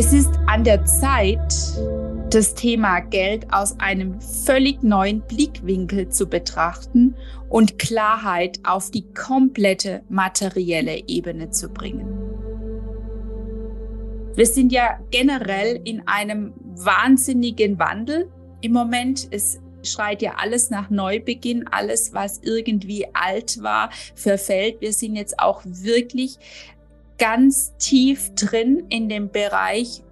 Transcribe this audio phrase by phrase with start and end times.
[0.00, 1.52] Es ist an der Zeit,
[2.30, 7.16] das Thema Geld aus einem völlig neuen Blickwinkel zu betrachten
[7.48, 12.06] und Klarheit auf die komplette materielle Ebene zu bringen.
[14.36, 18.30] Wir sind ja generell in einem wahnsinnigen Wandel
[18.60, 19.26] im Moment.
[19.32, 24.80] Es schreit ja alles nach Neubeginn, alles, was irgendwie alt war, verfällt.
[24.80, 26.38] Wir sind jetzt auch wirklich
[27.18, 30.02] ganz tief drin in dem Bereich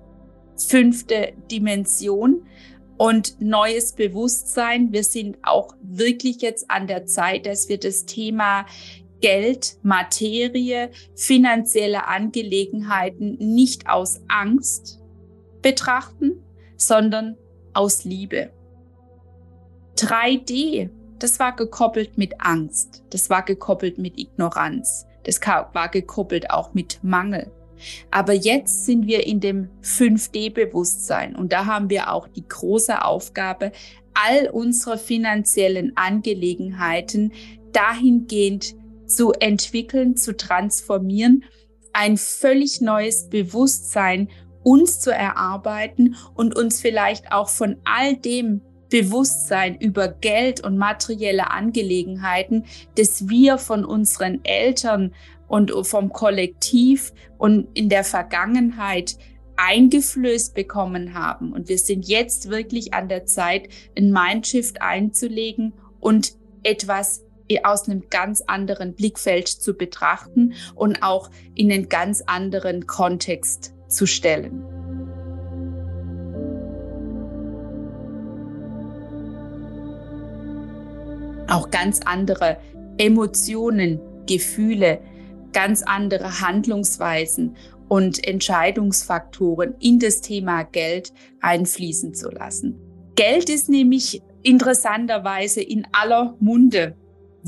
[0.56, 2.46] fünfte Dimension
[2.96, 4.92] und neues Bewusstsein.
[4.92, 8.66] Wir sind auch wirklich jetzt an der Zeit, dass wir das Thema
[9.20, 15.00] Geld, Materie, finanzielle Angelegenheiten nicht aus Angst
[15.62, 16.42] betrachten,
[16.76, 17.36] sondern
[17.72, 18.50] aus Liebe.
[19.96, 26.72] 3D, das war gekoppelt mit Angst, das war gekoppelt mit Ignoranz, das war gekoppelt auch
[26.72, 27.50] mit Mangel.
[28.10, 33.72] Aber jetzt sind wir in dem 5D-Bewusstsein und da haben wir auch die große Aufgabe,
[34.14, 37.32] all unsere finanziellen Angelegenheiten
[37.72, 38.74] dahingehend
[39.06, 41.44] zu entwickeln, zu transformieren,
[41.92, 44.28] ein völlig neues Bewusstsein
[44.62, 51.50] uns zu erarbeiten und uns vielleicht auch von all dem Bewusstsein über Geld und materielle
[51.50, 52.64] Angelegenheiten,
[52.96, 55.14] das wir von unseren Eltern
[55.48, 59.16] und vom Kollektiv und in der Vergangenheit
[59.56, 61.52] eingeflößt bekommen haben.
[61.52, 67.22] Und wir sind jetzt wirklich an der Zeit, ein Mindshift einzulegen und etwas
[67.62, 74.06] aus einem ganz anderen Blickfeld zu betrachten und auch in einen ganz anderen Kontext zu
[74.06, 74.75] stellen.
[81.48, 82.58] Auch ganz andere
[82.98, 85.00] Emotionen, Gefühle,
[85.52, 87.56] ganz andere Handlungsweisen
[87.88, 92.80] und Entscheidungsfaktoren in das Thema Geld einfließen zu lassen.
[93.14, 96.96] Geld ist nämlich interessanterweise in aller Munde.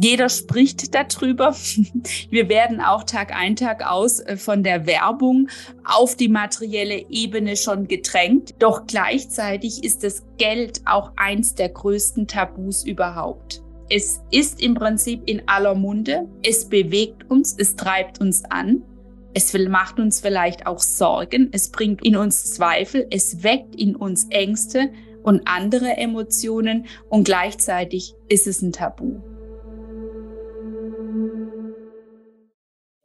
[0.00, 1.56] Jeder spricht darüber.
[2.31, 5.49] Wir werden auch Tag ein, Tag aus äh, von der Werbung
[5.84, 8.55] auf die materielle Ebene schon gedrängt.
[8.61, 13.61] Doch gleichzeitig ist das Geld auch eins der größten Tabus überhaupt.
[13.91, 16.28] Es ist im Prinzip in aller Munde.
[16.43, 18.82] Es bewegt uns, es treibt uns an.
[19.32, 21.49] Es macht uns vielleicht auch Sorgen.
[21.53, 23.06] Es bringt in uns Zweifel.
[23.10, 26.87] Es weckt in uns Ängste und andere Emotionen.
[27.09, 29.21] Und gleichzeitig ist es ein Tabu.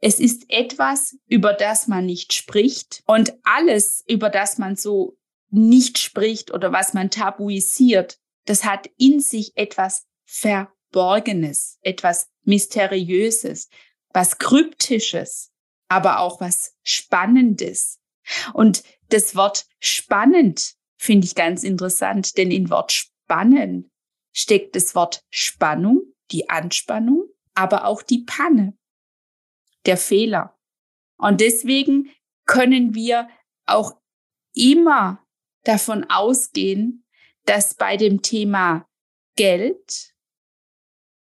[0.02, 3.02] Es ist etwas, über das man nicht spricht.
[3.06, 5.16] Und alles, über das man so
[5.48, 10.04] nicht spricht oder was man tabuisiert, das hat in sich etwas
[10.94, 13.68] Verborgenes, etwas Mysteriöses,
[14.12, 15.50] was Kryptisches,
[15.88, 18.00] aber auch was Spannendes.
[18.52, 23.90] Und das Wort spannend finde ich ganz interessant, denn in Wort spannen
[24.32, 27.24] steckt das Wort Spannung, die Anspannung,
[27.54, 28.78] aber auch die Panne,
[29.86, 30.56] der Fehler.
[31.16, 32.10] Und deswegen
[32.46, 33.28] können wir
[33.66, 34.00] auch
[34.54, 35.26] immer
[35.64, 37.04] davon ausgehen,
[37.46, 38.88] dass bei dem Thema
[39.34, 40.13] Geld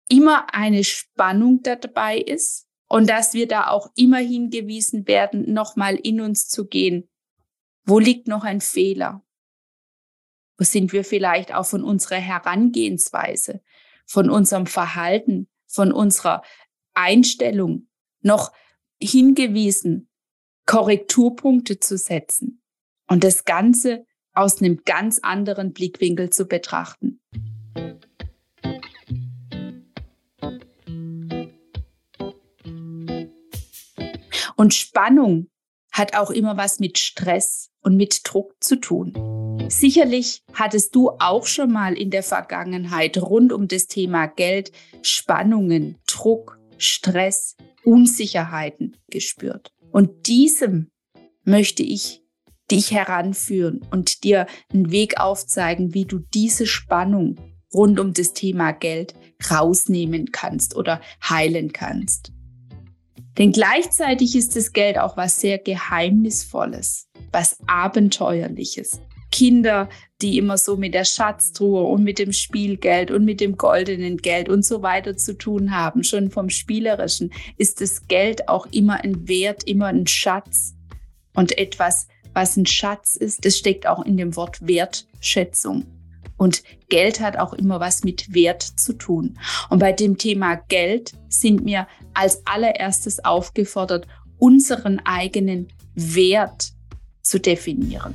[0.09, 6.21] immer eine Spannung dabei ist und dass wir da auch immer hingewiesen werden, nochmal in
[6.21, 7.09] uns zu gehen.
[7.83, 9.23] Wo liegt noch ein Fehler?
[10.57, 13.61] Wo sind wir vielleicht auch von unserer Herangehensweise,
[14.05, 16.43] von unserem Verhalten, von unserer
[16.93, 17.87] Einstellung
[18.22, 18.53] noch
[19.01, 20.09] hingewiesen,
[20.66, 22.63] Korrekturpunkte zu setzen
[23.07, 27.22] und das Ganze aus einem ganz anderen Blickwinkel zu betrachten.
[34.55, 35.47] Und Spannung
[35.91, 39.13] hat auch immer was mit Stress und mit Druck zu tun.
[39.69, 44.72] Sicherlich hattest du auch schon mal in der Vergangenheit rund um das Thema Geld
[45.02, 49.72] Spannungen, Druck, Stress, Unsicherheiten gespürt.
[49.91, 50.91] Und diesem
[51.43, 52.22] möchte ich
[52.69, 57.37] dich heranführen und dir einen Weg aufzeigen, wie du diese Spannung
[57.73, 59.13] rund um das Thema Geld
[59.49, 62.34] rausnehmen kannst oder heilen kannst.
[63.37, 69.02] Denn gleichzeitig ist das Geld auch was sehr Geheimnisvolles, was Abenteuerliches.
[69.32, 69.90] Kinder,
[70.22, 74.47] die immer so mit der Schatztruhe und mit dem Spielgeld und mit dem goldenen Geld
[74.47, 79.28] und so weiter zu tun haben, schon vom Spielerischen, ist das Geld auch immer ein
[79.28, 80.73] Wert, immer ein Schatz.
[81.34, 85.85] Und etwas, was ein Schatz ist, das steckt auch in dem Wort Wertschätzung.
[86.37, 89.37] Und Geld hat auch immer was mit Wert zu tun.
[89.70, 96.73] Und bei dem Thema Geld sind wir als allererstes aufgefordert, unseren eigenen Wert
[97.22, 98.14] zu definieren.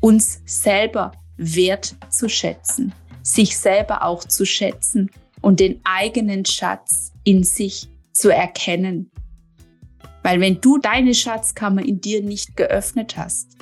[0.00, 5.10] Uns selber wert zu schätzen, sich selber auch zu schätzen
[5.40, 9.10] und den eigenen Schatz in sich zu erkennen.
[10.22, 13.56] Weil wenn du deine Schatzkammer in dir nicht geöffnet hast,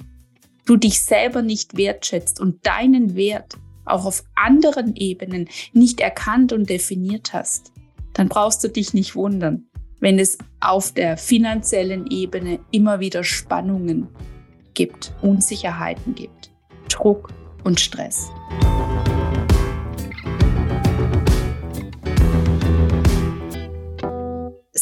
[0.66, 6.68] du dich selber nicht wertschätzt und deinen Wert auch auf anderen Ebenen nicht erkannt und
[6.68, 7.72] definiert hast,
[8.12, 9.66] dann brauchst du dich nicht wundern,
[10.00, 14.08] wenn es auf der finanziellen Ebene immer wieder Spannungen
[14.74, 16.50] gibt, Unsicherheiten gibt,
[16.88, 17.32] Druck
[17.64, 18.30] und Stress.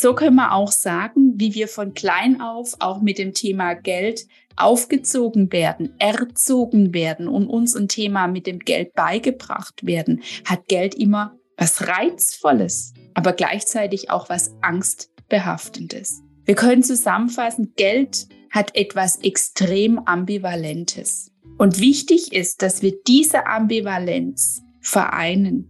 [0.01, 4.29] So können wir auch sagen, wie wir von klein auf auch mit dem Thema Geld
[4.55, 10.95] aufgezogen werden, erzogen werden und uns ein Thema mit dem Geld beigebracht werden, hat Geld
[10.95, 16.23] immer was Reizvolles, aber gleichzeitig auch was Angstbehaftendes.
[16.45, 21.33] Wir können zusammenfassen, Geld hat etwas extrem Ambivalentes.
[21.57, 25.69] Und wichtig ist, dass wir diese Ambivalenz vereinen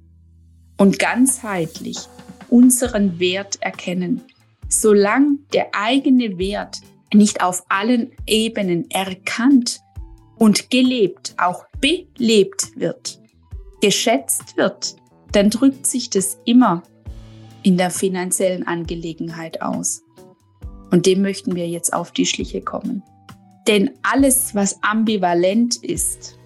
[0.77, 1.97] und ganzheitlich
[2.51, 4.23] unseren Wert erkennen.
[4.69, 6.81] Solange der eigene Wert
[7.13, 9.81] nicht auf allen Ebenen erkannt
[10.37, 13.21] und gelebt, auch belebt wird,
[13.81, 14.97] geschätzt wird,
[15.33, 16.83] dann drückt sich das immer
[17.63, 20.03] in der finanziellen Angelegenheit aus.
[20.91, 23.03] Und dem möchten wir jetzt auf die Schliche kommen.
[23.67, 26.39] Denn alles, was ambivalent ist,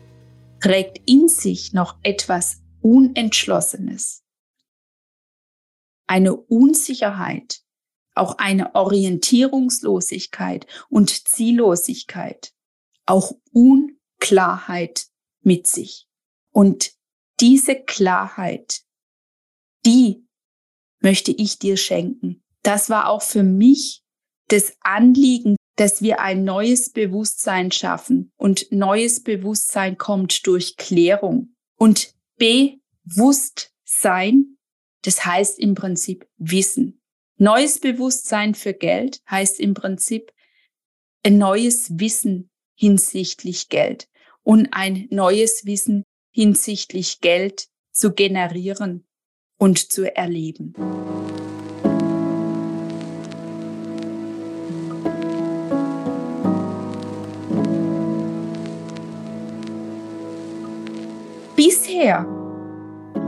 [0.61, 4.22] trägt in sich noch etwas Unentschlossenes.
[6.07, 7.63] Eine Unsicherheit,
[8.15, 12.53] auch eine Orientierungslosigkeit und Ziellosigkeit,
[13.07, 15.07] auch Unklarheit
[15.43, 16.07] mit sich.
[16.51, 16.93] Und
[17.41, 18.83] diese Klarheit,
[19.85, 20.27] die
[21.01, 22.43] möchte ich dir schenken.
[22.63, 24.05] Das war auch für mich
[24.49, 28.31] das Anliegen, dass wir ein neues Bewusstsein schaffen.
[28.37, 31.57] Und neues Bewusstsein kommt durch Klärung.
[31.77, 34.59] Und Bewusstsein,
[35.03, 37.01] das heißt im Prinzip Wissen.
[37.37, 40.33] Neues Bewusstsein für Geld heißt im Prinzip
[41.25, 44.09] ein neues Wissen hinsichtlich Geld
[44.43, 49.07] und ein neues Wissen hinsichtlich Geld zu generieren
[49.59, 50.75] und zu erleben.
[61.55, 62.42] Bisher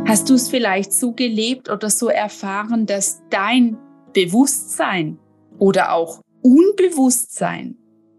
[0.07, 3.79] hast du es vielleicht so gelebt oder so erfahren, dass dein
[4.13, 5.19] Bewusstsein
[5.59, 7.77] oder auch Unbewusstsein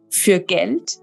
[0.10, 1.00] für Geld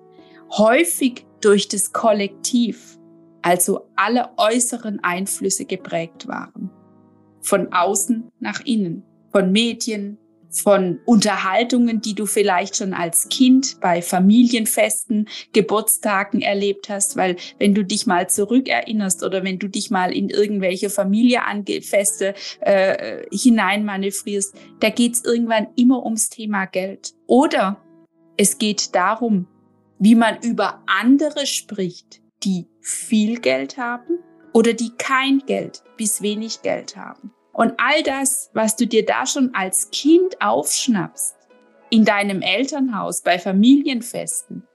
[0.51, 2.99] häufig durch das Kollektiv,
[3.43, 6.71] also alle äußeren Einflüsse geprägt waren.
[7.41, 10.19] Von außen nach innen, von Medien,
[10.53, 17.75] von Unterhaltungen, die du vielleicht schon als Kind bei Familienfesten, Geburtstagen erlebt hast, weil wenn
[17.75, 24.91] du dich mal zurückerinnerst oder wenn du dich mal in irgendwelche Familienfeste äh, hineinmanövrierst, da
[24.91, 27.15] geht's irgendwann immer ums Thema Geld.
[27.27, 27.81] Oder
[28.37, 29.47] es geht darum,
[29.99, 34.19] wie man über andere spricht, die viel Geld haben
[34.53, 37.33] oder die kein Geld bis wenig Geld haben.
[37.53, 41.37] Und all das, was du dir da schon als Kind aufschnappst,
[41.91, 44.67] in deinem Elternhaus, bei Familienfesten,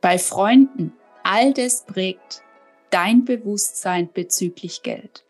[0.00, 2.42] bei Freunden, all das prägt
[2.88, 5.24] dein Bewusstsein bezüglich Geld.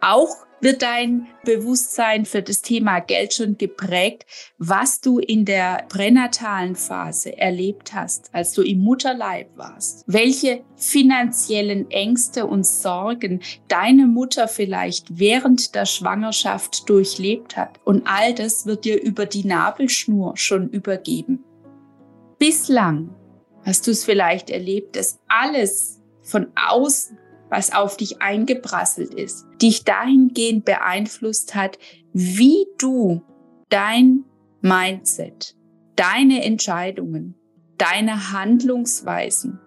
[0.00, 4.26] Auch wird dein Bewusstsein für das Thema Geld schon geprägt,
[4.58, 10.04] was du in der pränatalen Phase erlebt hast, als du im Mutterleib warst.
[10.06, 17.80] Welche finanziellen Ängste und Sorgen deine Mutter vielleicht während der Schwangerschaft durchlebt hat.
[17.84, 21.44] Und all das wird dir über die Nabelschnur schon übergeben.
[22.38, 23.14] Bislang
[23.64, 27.19] hast du es vielleicht erlebt, dass alles von außen
[27.50, 31.78] was auf dich eingeprasselt ist, dich dahingehend beeinflusst hat,
[32.12, 33.22] wie du
[33.68, 34.24] dein
[34.62, 35.56] Mindset,
[35.96, 37.34] deine Entscheidungen,
[37.76, 39.58] deine Handlungsweisen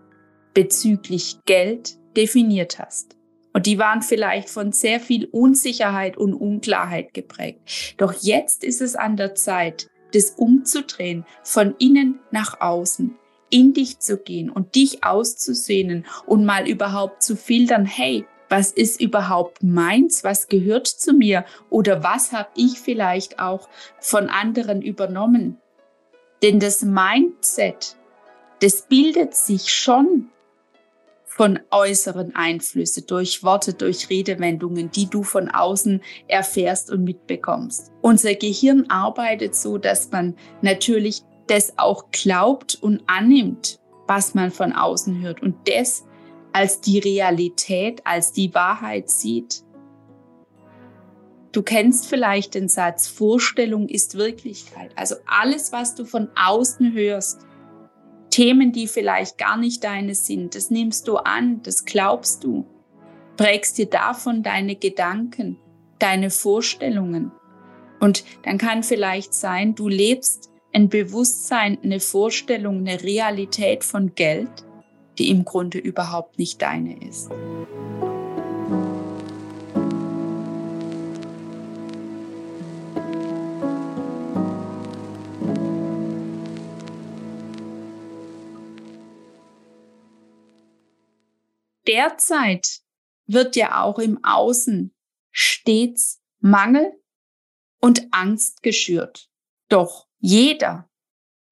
[0.54, 3.18] bezüglich Geld definiert hast.
[3.54, 7.96] Und die waren vielleicht von sehr viel Unsicherheit und Unklarheit geprägt.
[7.98, 13.16] Doch jetzt ist es an der Zeit, das umzudrehen, von innen nach außen,
[13.54, 19.00] in dich zu gehen und dich auszusehnen und mal überhaupt zu filtern, hey, was ist
[19.00, 23.70] überhaupt meins, was gehört zu mir oder was habe ich vielleicht auch
[24.00, 25.58] von anderen übernommen.
[26.42, 27.96] Denn das Mindset,
[28.60, 30.30] das bildet sich schon
[31.26, 37.92] von äußeren Einflüssen, durch Worte, durch Redewendungen, die du von außen erfährst und mitbekommst.
[38.02, 44.74] Unser Gehirn arbeitet so, dass man natürlich das auch glaubt und annimmt, was man von
[44.74, 46.06] außen hört und das
[46.52, 49.64] als die Realität, als die Wahrheit sieht.
[51.52, 54.92] Du kennst vielleicht den Satz, Vorstellung ist Wirklichkeit.
[54.96, 57.42] Also alles, was du von außen hörst,
[58.32, 62.66] Themen, die vielleicht gar nicht deine sind, das nimmst du an, das glaubst du,
[63.38, 65.60] prägst dir davon deine Gedanken,
[66.00, 67.32] deine Vorstellungen.
[68.00, 74.50] Und dann kann vielleicht sein, du lebst ein Bewusstsein, eine Vorstellung, eine Realität von Geld,
[75.20, 77.30] die im Grunde überhaupt nicht deine ist.
[91.86, 92.80] Derzeit
[93.28, 94.96] wird ja auch im Außen
[95.32, 96.92] stets Mangel
[97.80, 99.30] und Angst geschürt.
[99.70, 100.90] Doch jeder,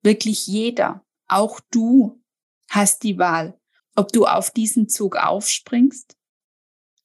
[0.02, 2.24] wirklich jeder, auch du
[2.70, 3.60] hast die Wahl,
[3.98, 6.16] ob du auf diesen Zug aufspringst,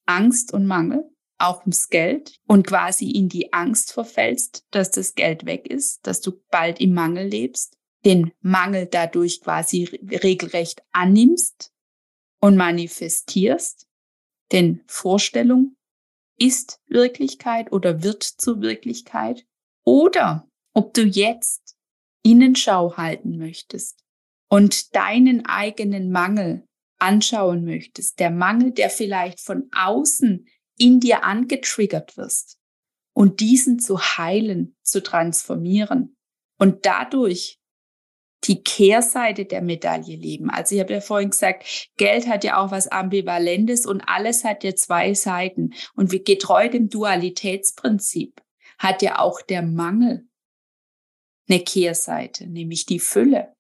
[0.07, 5.45] Angst und Mangel, auch ums Geld und quasi in die Angst verfällst, dass das Geld
[5.45, 9.87] weg ist, dass du bald im Mangel lebst, den Mangel dadurch quasi
[10.23, 11.73] regelrecht annimmst
[12.41, 13.89] und manifestierst,
[14.53, 15.77] denn Vorstellung
[16.39, 19.45] ist Wirklichkeit oder wird zur Wirklichkeit,
[19.85, 21.75] oder ob du jetzt
[22.23, 24.05] Innenschau halten möchtest
[24.49, 26.67] und deinen eigenen Mangel
[26.99, 32.59] anschauen möchtest, der Mangel, der vielleicht von außen in dir angetriggert wirst
[33.15, 36.15] und diesen zu heilen, zu transformieren
[36.59, 37.59] und dadurch
[38.45, 40.51] die Kehrseite der Medaille leben.
[40.51, 44.63] Also ich habe ja vorhin gesagt, Geld hat ja auch was Ambivalentes und alles hat
[44.63, 45.73] ja zwei Seiten.
[45.95, 48.43] Und wie getreu dem Dualitätsprinzip
[48.79, 50.29] hat ja auch der Mangel
[51.49, 53.55] eine Kehrseite, nämlich die Fülle.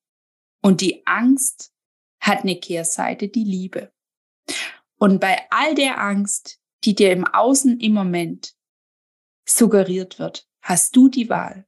[0.62, 1.73] Und die Angst
[2.21, 3.93] hat eine Kehrseite, die Liebe.
[4.99, 8.55] Und bei all der Angst, die dir im Außen im Moment
[9.49, 11.66] suggeriert wird, hast du die Wahl.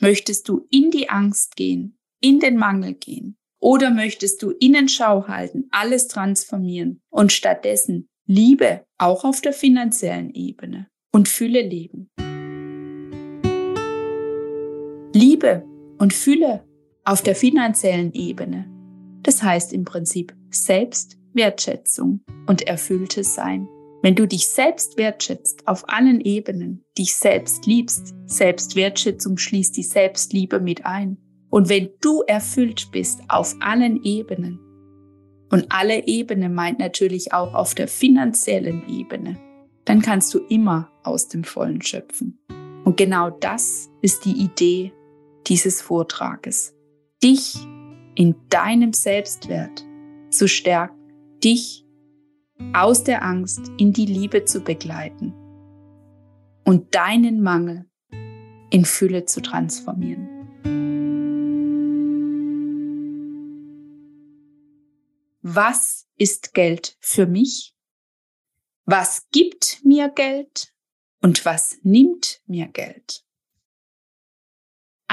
[0.00, 3.36] Möchtest du in die Angst gehen in den Mangel gehen?
[3.60, 10.88] Oder möchtest du Innenschau halten, alles transformieren und stattdessen Liebe auch auf der finanziellen Ebene
[11.12, 12.10] und Fülle leben?
[15.42, 15.64] Liebe
[15.98, 16.64] und Fülle
[17.04, 18.66] auf der finanziellen Ebene.
[19.22, 23.68] Das heißt im Prinzip Selbstwertschätzung und erfülltes Sein.
[24.02, 30.60] Wenn du dich selbst wertschätzt auf allen Ebenen, dich selbst liebst, Selbstwertschätzung schließt die Selbstliebe
[30.60, 31.18] mit ein,
[31.50, 34.58] und wenn du erfüllt bist auf allen Ebenen,
[35.50, 39.38] und alle Ebenen meint natürlich auch auf der finanziellen Ebene,
[39.84, 42.38] dann kannst du immer aus dem Vollen schöpfen.
[42.84, 44.92] Und genau das ist die Idee
[45.48, 46.74] dieses Vortrages.
[47.22, 47.56] Dich
[48.14, 49.84] in deinem Selbstwert
[50.30, 51.86] zu stärken, dich
[52.72, 55.34] aus der Angst in die Liebe zu begleiten
[56.64, 57.86] und deinen Mangel
[58.70, 60.32] in Fülle zu transformieren.
[65.54, 67.74] was ist Geld für mich?
[68.84, 70.72] Was gibt mir Geld?
[71.20, 73.24] Und was nimmt mir Geld?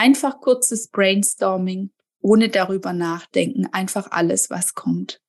[0.01, 1.91] Einfach kurzes Brainstorming,
[2.21, 5.21] ohne darüber nachdenken, einfach alles, was kommt.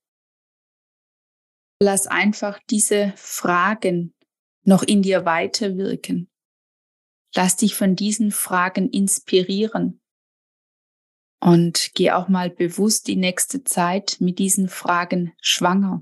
[1.81, 4.15] Lass einfach diese Fragen
[4.63, 6.31] noch in dir weiterwirken.
[7.35, 9.99] Lass dich von diesen Fragen inspirieren
[11.41, 16.01] und geh auch mal bewusst die nächste Zeit mit diesen Fragen schwanger.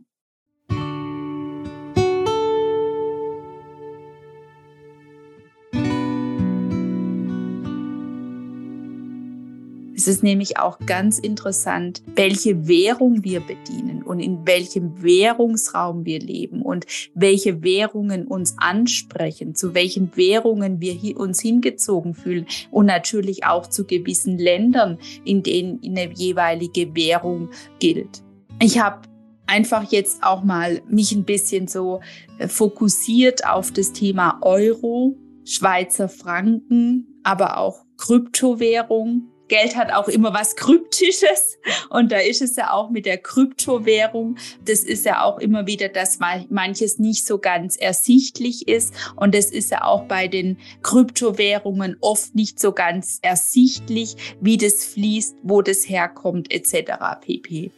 [10.10, 16.62] Ist nämlich auch ganz interessant, welche Währung wir bedienen und in welchem Währungsraum wir leben
[16.62, 23.68] und welche Währungen uns ansprechen, zu welchen Währungen wir uns hingezogen fühlen und natürlich auch
[23.68, 27.50] zu gewissen Ländern, in denen eine jeweilige Währung
[27.80, 28.24] gilt.
[28.62, 29.02] Ich habe
[29.48, 32.02] einfach jetzt auch mal mich ein bisschen so
[32.38, 40.34] äh, fokussiert auf das Thema Euro, Schweizer Franken, aber auch Kryptowährung Geld hat auch immer
[40.34, 41.58] was Kryptisches
[41.90, 44.38] und da ist es ja auch mit der Kryptowährung.
[44.64, 49.48] Das ist ja auch immer wieder, dass manches nicht so ganz ersichtlich ist und das
[49.48, 55.62] ist ja auch bei den Kryptowährungen oft nicht so ganz ersichtlich, wie das fließt, wo
[55.62, 56.92] das herkommt etc.
[57.22, 57.72] pp.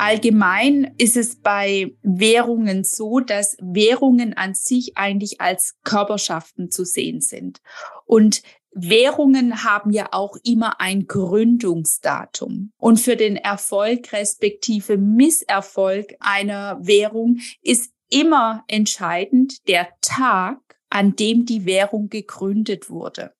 [0.00, 7.20] Allgemein ist es bei Währungen so, dass Währungen an sich eigentlich als Körperschaften zu sehen
[7.20, 7.60] sind.
[8.06, 8.40] Und
[8.72, 12.72] Währungen haben ja auch immer ein Gründungsdatum.
[12.78, 21.44] Und für den Erfolg respektive Misserfolg einer Währung ist immer entscheidend der Tag, an dem
[21.44, 23.34] die Währung gegründet wurde.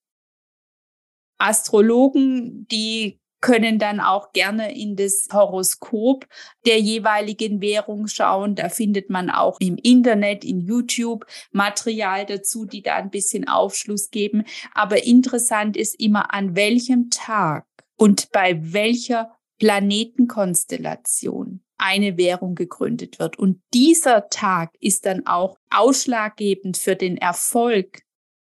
[1.39, 6.27] Astrologen, die können dann auch gerne in das Horoskop
[6.67, 8.55] der jeweiligen Währung schauen.
[8.55, 14.11] Da findet man auch im Internet, in YouTube Material dazu, die da ein bisschen Aufschluss
[14.11, 14.45] geben.
[14.75, 17.67] Aber interessant ist immer, an welchem Tag
[17.97, 23.39] und bei welcher Planetenkonstellation eine Währung gegründet wird.
[23.39, 28.03] Und dieser Tag ist dann auch ausschlaggebend für den Erfolg,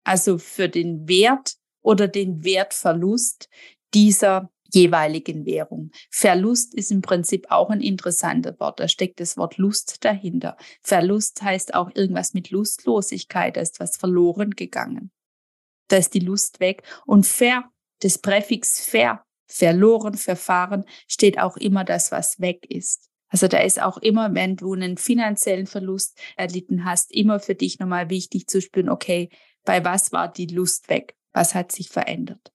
[0.04, 3.50] also für den Wert oder den Wertverlust
[3.94, 5.92] dieser jeweiligen Währung.
[6.10, 8.80] Verlust ist im Prinzip auch ein interessantes Wort.
[8.80, 10.58] Da steckt das Wort Lust dahinter.
[10.82, 13.58] Verlust heißt auch irgendwas mit Lustlosigkeit.
[13.58, 15.12] Da ist was verloren gegangen.
[15.88, 16.84] Da ist die Lust weg.
[17.06, 17.66] Und ver,
[18.00, 23.10] das Präfix ver, verloren, verfahren, steht auch immer das, was weg ist.
[23.28, 27.80] Also da ist auch immer, wenn du einen finanziellen Verlust erlitten hast, immer für dich
[27.80, 29.30] nochmal wichtig zu spüren, okay,
[29.64, 31.16] bei was war die Lust weg?
[31.32, 32.52] Was hat sich verändert?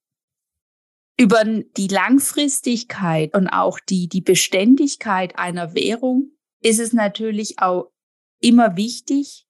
[1.19, 6.31] Über die Langfristigkeit und auch die, die Beständigkeit einer Währung
[6.61, 7.91] ist es natürlich auch
[8.39, 9.47] immer wichtig,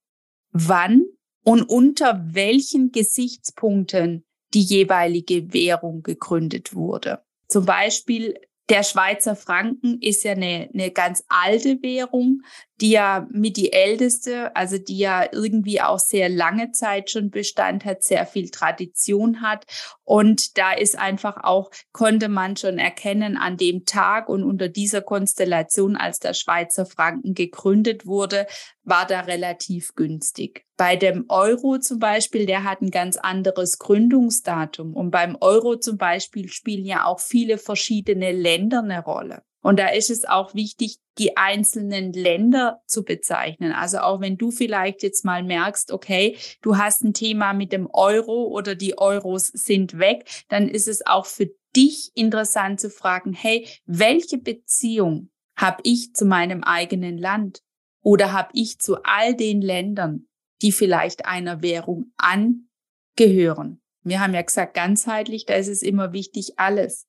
[0.52, 1.06] wann
[1.44, 7.22] und unter welchen Gesichtspunkten die jeweilige Währung gegründet wurde.
[7.50, 8.36] Zum Beispiel
[8.70, 12.42] der Schweizer Franken ist ja eine, eine ganz alte Währung,
[12.82, 17.86] die ja mit die älteste, also die ja irgendwie auch sehr lange Zeit schon Bestand
[17.86, 19.66] hat, sehr viel Tradition hat.
[20.04, 25.02] Und da ist einfach auch, konnte man schon erkennen an dem Tag und unter dieser
[25.02, 28.48] Konstellation, als der Schweizer Franken gegründet wurde,
[28.84, 30.67] war da relativ günstig.
[30.78, 34.94] Bei dem Euro zum Beispiel, der hat ein ganz anderes Gründungsdatum.
[34.94, 39.42] Und beim Euro zum Beispiel spielen ja auch viele verschiedene Länder eine Rolle.
[39.62, 43.72] Und da ist es auch wichtig, die einzelnen Länder zu bezeichnen.
[43.72, 47.90] Also auch wenn du vielleicht jetzt mal merkst, okay, du hast ein Thema mit dem
[47.92, 53.34] Euro oder die Euros sind weg, dann ist es auch für dich interessant zu fragen,
[53.34, 57.62] hey, welche Beziehung habe ich zu meinem eigenen Land
[58.02, 60.27] oder habe ich zu all den Ländern,
[60.62, 63.82] die vielleicht einer Währung angehören?
[64.04, 67.08] Wir haben ja gesagt, ganzheitlich, da ist es immer wichtig, alles.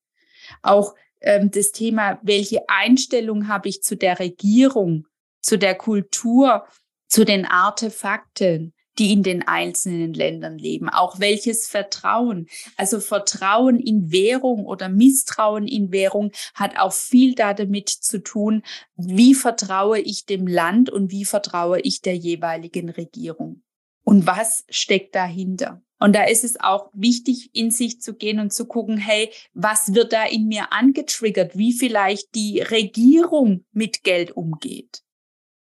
[0.63, 5.07] Auch ähm, das Thema, welche Einstellung habe ich zu der Regierung,
[5.41, 6.67] zu der Kultur,
[7.07, 10.89] zu den Artefakten, die in den einzelnen Ländern leben.
[10.89, 12.49] Auch welches Vertrauen.
[12.77, 18.63] Also Vertrauen in Währung oder Misstrauen in Währung hat auch viel damit zu tun,
[18.97, 23.63] wie vertraue ich dem Land und wie vertraue ich der jeweiligen Regierung.
[24.05, 25.83] Und was steckt dahinter?
[25.99, 29.95] Und da ist es auch wichtig, in sich zu gehen und zu gucken, hey, was
[29.95, 31.59] wird da in mir angetriggert?
[31.59, 35.03] Wie vielleicht die Regierung mit Geld umgeht?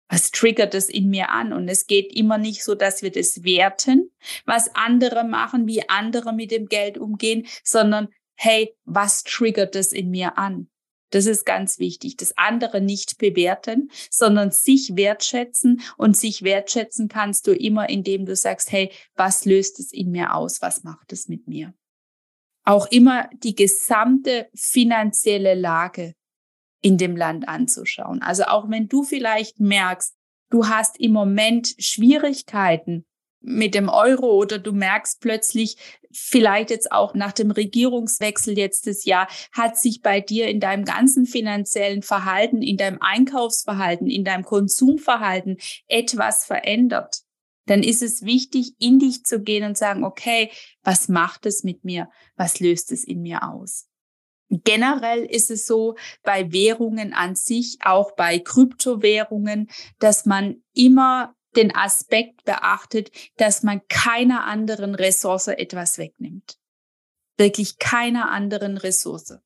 [0.09, 1.53] Was triggert es in mir an?
[1.53, 4.11] Und es geht immer nicht so, dass wir das werten,
[4.45, 10.09] was andere machen, wie andere mit dem Geld umgehen, sondern hey, was triggert es in
[10.09, 10.69] mir an?
[11.13, 12.17] Das ist ganz wichtig.
[12.17, 15.81] Das andere nicht bewerten, sondern sich wertschätzen.
[15.95, 20.33] Und sich wertschätzen kannst du immer, indem du sagst, hey, was löst es in mir
[20.33, 20.63] aus?
[20.63, 21.75] Was macht es mit mir?
[22.65, 26.15] Auch immer die gesamte finanzielle Lage
[26.83, 28.21] in dem Land anzuschauen.
[28.21, 30.13] Also auch wenn du vielleicht merkst,
[30.51, 33.05] du hast im Moment Schwierigkeiten,
[33.43, 35.75] mit dem Euro oder du merkst plötzlich,
[36.11, 41.25] vielleicht jetzt auch nach dem Regierungswechsel letztes Jahr, hat sich bei dir in deinem ganzen
[41.25, 47.23] finanziellen Verhalten, in deinem Einkaufsverhalten, in deinem Konsumverhalten etwas verändert.
[47.65, 50.49] Dann ist es wichtig, in dich zu gehen und sagen, okay,
[50.81, 52.09] was macht es mit mir?
[52.35, 53.87] Was löst es in mir aus?
[54.49, 61.75] Generell ist es so bei Währungen an sich, auch bei Kryptowährungen, dass man immer den
[61.75, 66.57] Aspekt beachtet, dass man keiner anderen Ressource etwas wegnimmt.
[67.37, 69.39] Wirklich keiner anderen Ressource.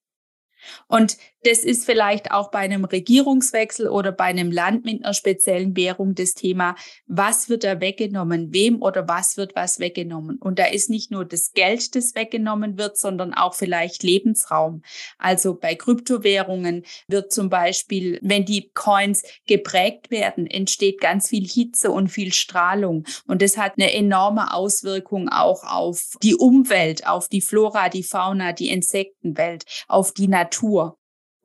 [0.87, 5.77] Und das ist vielleicht auch bei einem Regierungswechsel oder bei einem Land mit einer speziellen
[5.77, 10.39] Währung das Thema, was wird da weggenommen, wem oder was wird was weggenommen.
[10.39, 14.81] Und da ist nicht nur das Geld, das weggenommen wird, sondern auch vielleicht Lebensraum.
[15.17, 21.91] Also bei Kryptowährungen wird zum Beispiel, wenn die Coins geprägt werden, entsteht ganz viel Hitze
[21.91, 23.05] und viel Strahlung.
[23.25, 28.51] Und das hat eine enorme Auswirkung auch auf die Umwelt, auf die Flora, die Fauna,
[28.51, 30.97] die Insektenwelt, auf die Natur.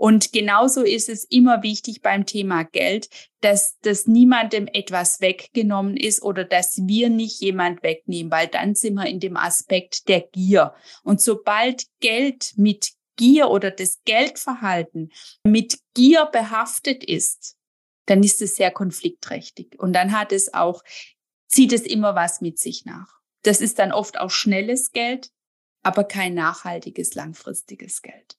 [0.03, 3.09] Und genauso ist es immer wichtig beim Thema Geld,
[3.41, 8.95] dass, dass niemandem etwas weggenommen ist oder dass wir nicht jemand wegnehmen, weil dann sind
[8.95, 10.75] wir in dem Aspekt der Gier.
[11.05, 15.13] Und sobald Geld mit Gier oder das Geldverhalten
[15.45, 17.57] mit Gier behaftet ist,
[18.07, 19.79] dann ist es sehr konfliktträchtig.
[19.79, 20.83] Und dann hat es auch,
[21.47, 23.21] zieht es immer was mit sich nach.
[23.45, 25.31] Das ist dann oft auch schnelles Geld,
[25.85, 28.37] aber kein nachhaltiges, langfristiges Geld.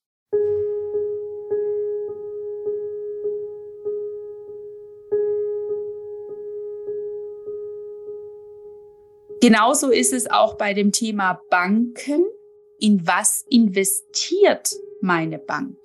[9.44, 12.24] Genauso ist es auch bei dem Thema Banken.
[12.80, 15.76] In was investiert meine Bank?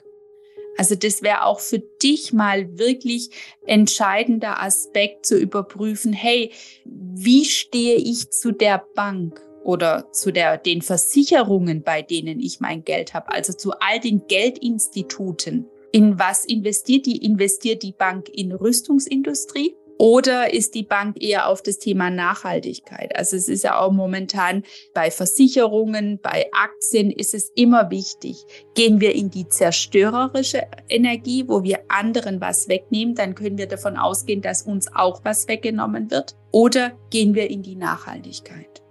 [0.77, 3.31] Also das wäre auch für dich mal wirklich
[3.66, 6.53] entscheidender Aspekt zu überprüfen, hey,
[6.85, 12.85] wie stehe ich zu der Bank oder zu der, den Versicherungen, bei denen ich mein
[12.85, 15.66] Geld habe, also zu all den Geldinstituten.
[15.90, 17.25] In was investiert die?
[17.25, 19.75] Investiert die Bank in Rüstungsindustrie?
[19.98, 23.16] Oder ist die Bank eher auf das Thema Nachhaltigkeit?
[23.16, 24.62] Also es ist ja auch momentan
[24.94, 28.37] bei Versicherungen, bei Aktien ist es immer wichtig.
[28.74, 33.96] Gehen wir in die zerstörerische Energie, wo wir anderen was wegnehmen, dann können wir davon
[33.96, 36.37] ausgehen, dass uns auch was weggenommen wird.
[36.52, 38.82] Oder gehen wir in die Nachhaltigkeit?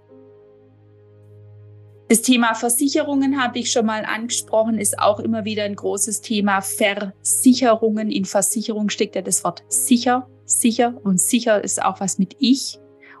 [2.10, 6.60] Das Thema Versicherungen habe ich schon mal angesprochen, ist auch immer wieder ein großes Thema.
[6.60, 8.10] Versicherungen.
[8.10, 12.78] In Versicherung steckt ja das Wort sicher sicher und sicher ist auch was mit ich.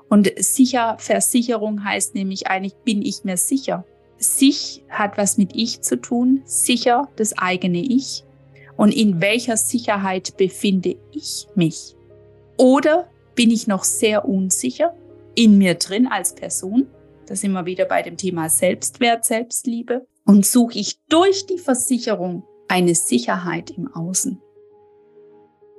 [0.08, 3.84] Und sicher Versicherung heißt nämlich eigentlich, bin ich mir sicher.
[4.16, 8.24] Sich hat was mit ich zu tun, sicher das eigene Ich.
[8.76, 11.94] Und in welcher Sicherheit befinde ich mich?
[12.56, 14.94] Oder bin ich noch sehr unsicher
[15.34, 16.88] in mir drin als Person?
[17.26, 20.06] Da sind wir wieder bei dem Thema Selbstwert, Selbstliebe.
[20.24, 24.40] Und suche ich durch die Versicherung eine Sicherheit im Außen?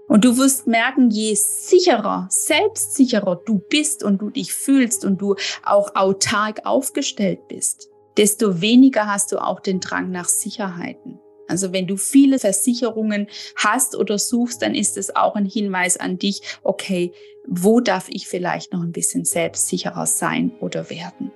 [0.09, 5.35] Und du wirst merken, je sicherer, selbstsicherer du bist und du dich fühlst und du
[5.63, 11.19] auch autark aufgestellt bist, desto weniger hast du auch den Drang nach Sicherheiten.
[11.47, 16.17] Also wenn du viele Versicherungen hast oder suchst, dann ist es auch ein Hinweis an
[16.17, 17.13] dich, okay,
[17.47, 21.31] wo darf ich vielleicht noch ein bisschen selbstsicherer sein oder werden?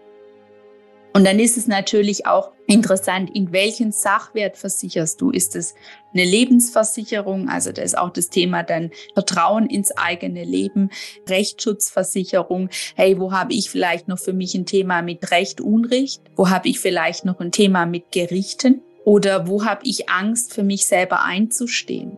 [1.13, 5.29] Und dann ist es natürlich auch interessant, in welchen Sachwert versicherst du?
[5.29, 5.75] Ist es
[6.11, 7.49] eine Lebensversicherung?
[7.49, 10.89] Also da ist auch das Thema dann Vertrauen ins eigene Leben,
[11.29, 12.69] Rechtsschutzversicherung.
[12.95, 16.21] Hey, wo habe ich vielleicht noch für mich ein Thema mit Recht, Unrecht?
[16.35, 18.81] Wo habe ich vielleicht noch ein Thema mit Gerichten?
[19.05, 22.17] Oder wo habe ich Angst, für mich selber einzustehen?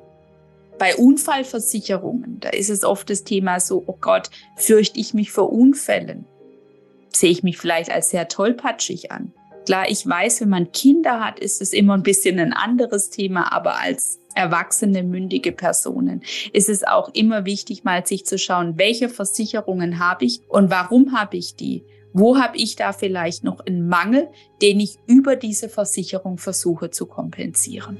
[0.79, 5.51] Bei Unfallversicherungen, da ist es oft das Thema so, oh Gott, fürchte ich mich vor
[5.51, 6.25] Unfällen?
[7.15, 9.33] Sehe ich mich vielleicht als sehr tollpatschig an.
[9.65, 13.51] Klar, ich weiß, wenn man Kinder hat, ist es immer ein bisschen ein anderes Thema,
[13.51, 16.21] aber als erwachsene, mündige Personen
[16.53, 21.17] ist es auch immer wichtig, mal sich zu schauen, welche Versicherungen habe ich und warum
[21.17, 21.83] habe ich die?
[22.13, 24.29] Wo habe ich da vielleicht noch einen Mangel,
[24.61, 27.97] den ich über diese Versicherung versuche zu kompensieren?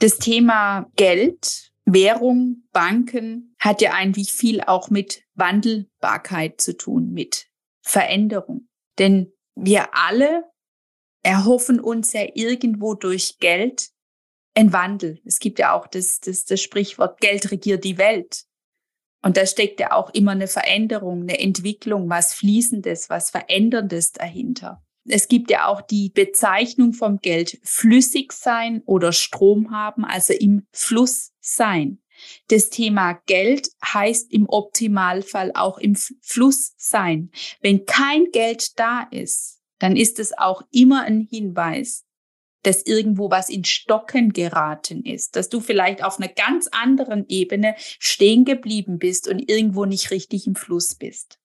[0.00, 7.48] Das Thema Geld, Währung, Banken hat ja eigentlich viel auch mit Wandelbarkeit zu tun, mit
[7.82, 8.66] Veränderung.
[8.98, 10.44] Denn wir alle
[11.22, 13.90] erhoffen uns ja irgendwo durch Geld
[14.54, 15.20] ein Wandel.
[15.26, 18.44] Es gibt ja auch das, das, das Sprichwort, Geld regiert die Welt.
[19.22, 24.82] Und da steckt ja auch immer eine Veränderung, eine Entwicklung, was Fließendes, was Veränderndes dahinter.
[25.06, 30.66] Es gibt ja auch die Bezeichnung vom Geld flüssig sein oder Strom haben, also im
[30.72, 32.00] Fluss sein.
[32.48, 37.30] Das Thema Geld heißt im Optimalfall auch im Fluss sein.
[37.62, 42.04] Wenn kein Geld da ist, dann ist es auch immer ein Hinweis,
[42.62, 47.74] dass irgendwo was in Stocken geraten ist, dass du vielleicht auf einer ganz anderen Ebene
[47.78, 51.38] stehen geblieben bist und irgendwo nicht richtig im Fluss bist.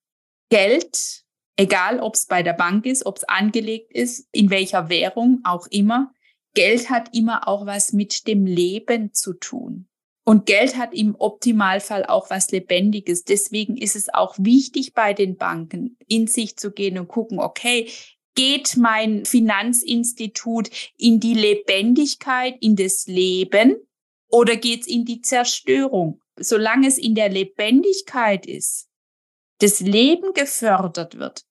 [0.50, 1.25] Geld
[1.58, 5.68] Egal, ob es bei der Bank ist, ob es angelegt ist, in welcher Währung auch
[5.68, 6.12] immer.
[6.54, 9.88] Geld hat immer auch was mit dem Leben zu tun.
[10.26, 13.24] Und Geld hat im Optimalfall auch was Lebendiges.
[13.24, 17.90] Deswegen ist es auch wichtig bei den Banken, in sich zu gehen und gucken, okay,
[18.34, 23.76] geht mein Finanzinstitut in die Lebendigkeit, in das Leben
[24.30, 26.22] oder geht es in die Zerstörung?
[26.38, 28.90] Solange es in der Lebendigkeit ist,
[29.60, 31.46] das Leben gefördert wird,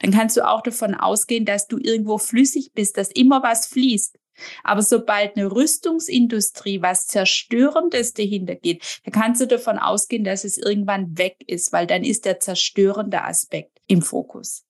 [0.00, 4.18] dann kannst du auch davon ausgehen, dass du irgendwo flüssig bist, dass immer was fließt.
[4.62, 10.58] Aber sobald eine Rüstungsindustrie was Zerstörendes dahinter geht, dann kannst du davon ausgehen, dass es
[10.58, 14.64] irgendwann weg ist, weil dann ist der zerstörende Aspekt im Fokus.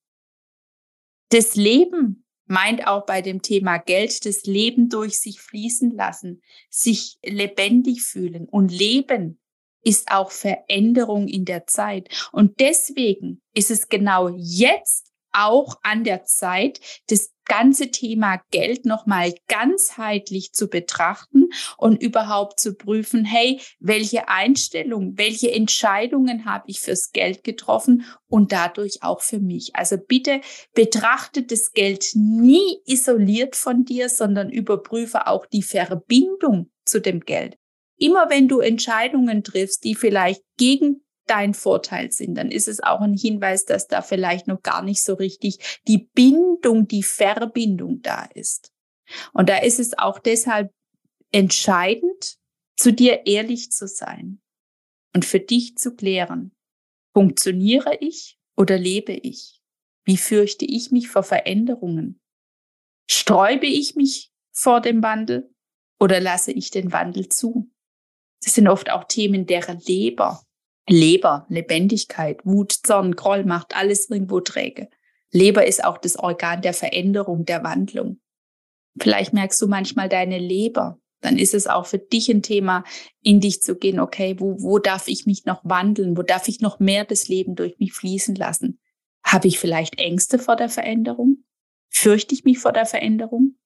[1.31, 7.19] Das Leben meint auch bei dem Thema Geld das Leben durch sich fließen lassen, sich
[7.25, 9.41] lebendig fühlen und leben
[9.87, 12.09] ist auch Veränderung in der Zeit.
[12.33, 19.33] Und deswegen ist es genau jetzt auch an der Zeit, das ganze Thema Geld nochmal
[19.47, 27.13] ganzheitlich zu betrachten und überhaupt zu prüfen, hey, welche Einstellung, welche Entscheidungen habe ich fürs
[27.13, 29.77] Geld getroffen und dadurch auch für mich.
[29.77, 30.41] Also bitte
[30.75, 37.57] betrachte das Geld nie isoliert von dir, sondern überprüfe auch die Verbindung zu dem Geld.
[37.99, 43.01] Immer wenn du Entscheidungen triffst, die vielleicht gegen dein Vorteil sind, dann ist es auch
[43.01, 48.29] ein Hinweis, dass da vielleicht noch gar nicht so richtig die Bindung, die Verbindung da
[48.35, 48.73] ist.
[49.33, 50.73] Und da ist es auch deshalb
[51.33, 52.37] entscheidend,
[52.77, 54.41] zu dir ehrlich zu sein
[55.15, 56.53] und für dich zu klären,
[57.15, 59.63] funktioniere ich oder lebe ich?
[60.05, 62.21] Wie fürchte ich mich vor Veränderungen?
[63.11, 65.51] Sträube ich mich vor dem Wandel
[65.99, 67.71] oder lasse ich den Wandel zu?
[68.47, 70.41] Das sind oft auch Themen der Leber,
[70.89, 74.89] Leber, Lebendigkeit, Wut, Zorn, Groll macht alles irgendwo träge.
[75.33, 78.21] Leber ist auch das Organ der Veränderung, der Wandlung.
[79.01, 81.01] Vielleicht merkst du manchmal deine Leber.
[81.23, 82.85] Dann ist es auch für dich ein Thema,
[83.21, 86.17] in dich zu gehen, okay, wo, wo darf ich mich noch wandeln?
[86.17, 88.79] Wo darf ich noch mehr das Leben durch mich fließen lassen?
[89.25, 91.43] Habe ich vielleicht Ängste vor der Veränderung?
[91.89, 93.57] Fürchte ich mich vor der Veränderung?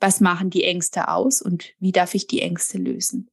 [0.00, 3.30] Was machen die Ängste aus und wie darf ich die Ängste lösen?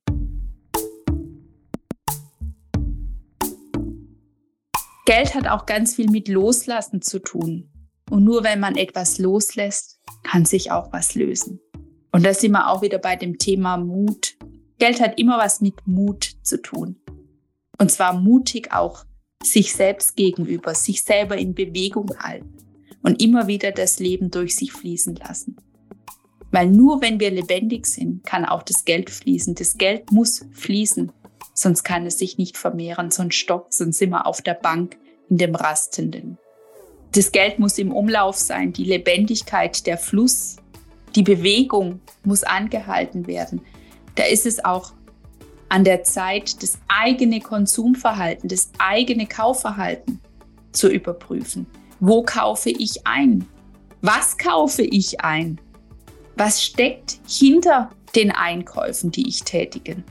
[5.06, 7.70] Geld hat auch ganz viel mit Loslassen zu tun.
[8.10, 11.60] Und nur wenn man etwas loslässt, kann sich auch was lösen.
[12.12, 14.36] Und da sind wir auch wieder bei dem Thema Mut.
[14.80, 16.98] Geld hat immer was mit Mut zu tun.
[17.78, 19.06] Und zwar mutig auch
[19.44, 22.58] sich selbst gegenüber, sich selber in Bewegung halten
[23.04, 25.58] und immer wieder das Leben durch sich fließen lassen.
[26.52, 29.54] Weil nur wenn wir lebendig sind, kann auch das Geld fließen.
[29.56, 31.12] Das Geld muss fließen
[31.56, 34.98] sonst kann es sich nicht vermehren, sonst stockt, sonst sind wir auf der Bank
[35.30, 36.38] in dem Rastenden.
[37.14, 40.58] Das Geld muss im Umlauf sein, die Lebendigkeit, der Fluss,
[41.16, 43.62] die Bewegung muss angehalten werden.
[44.16, 44.92] Da ist es auch
[45.70, 50.20] an der Zeit, das eigene Konsumverhalten, das eigene Kaufverhalten
[50.74, 51.66] zu überprüfen.
[52.02, 53.48] Wo kaufe ich ein?
[54.02, 55.60] Was kaufe ich ein?
[56.36, 60.04] Was steckt hinter den Einkäufen, die ich tätige?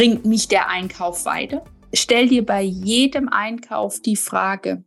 [0.00, 1.62] Bringt mich der Einkauf weiter?
[1.92, 4.82] Stell dir bei jedem Einkauf die Frage,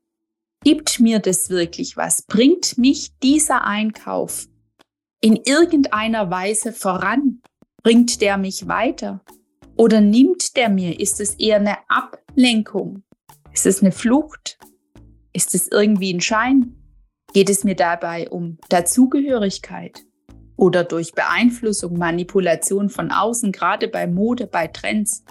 [0.63, 2.23] gibt mir das wirklich was?
[2.23, 4.47] Bringt mich dieser Einkauf
[5.21, 7.43] in irgendeiner Weise voran?
[7.83, 9.23] Bringt der mich weiter?
[9.77, 10.99] Oder nimmt der mir?
[10.99, 13.03] Ist es eher eine Ablenkung?
[13.53, 14.57] Ist es eine Flucht?
[15.31, 16.75] Ist es irgendwie ein Schein?
[17.35, 20.03] Geht es mir dabei um Dazugehörigkeit?
[20.55, 25.23] Oder durch Beeinflussung, Manipulation von außen, gerade bei Mode, bei Trends.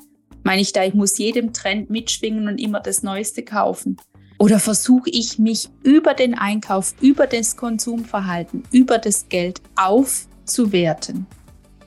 [0.42, 3.96] Meine ich da, ich muss jedem Trend mitschwingen und immer das Neueste kaufen?
[4.38, 11.26] Oder versuche ich mich über den Einkauf, über das Konsumverhalten, über das Geld aufzuwerten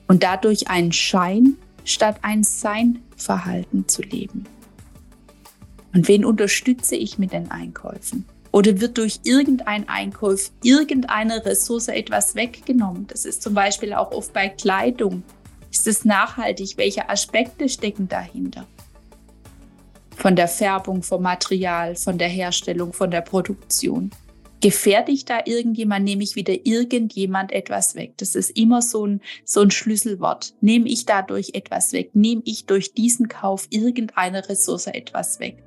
[0.08, 4.44] und dadurch einen Schein statt ein Sein-Verhalten zu leben?
[5.92, 8.24] Und wen unterstütze ich mit den Einkäufen?
[8.56, 13.06] Oder wird durch irgendein Einkauf irgendeine Ressource etwas weggenommen?
[13.06, 15.24] Das ist zum Beispiel auch oft bei Kleidung.
[15.70, 16.78] Ist es nachhaltig?
[16.78, 18.66] Welche Aspekte stecken dahinter?
[20.16, 24.10] Von der Färbung, vom Material, von der Herstellung, von der Produktion.
[24.62, 28.14] Gefährde ich da irgendjemand, nehme ich wieder irgendjemand etwas weg.
[28.16, 30.54] Das ist immer so ein, so ein Schlüsselwort.
[30.62, 32.12] Nehme ich dadurch etwas weg?
[32.14, 35.62] Nehme ich durch diesen Kauf irgendeine Ressource etwas weg?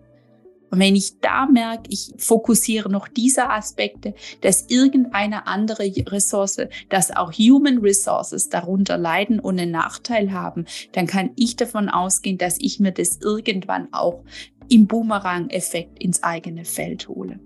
[0.71, 6.57] Und wenn ich da merke, ich fokussiere noch diese Aspekte, dass irgendeine andere Ressource,
[6.89, 12.37] dass auch Human Resources darunter leiden und einen Nachteil haben, dann kann ich davon ausgehen,
[12.37, 14.23] dass ich mir das irgendwann auch
[14.69, 17.39] im Boomerang-Effekt ins eigene Feld hole.